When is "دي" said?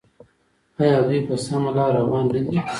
2.45-2.57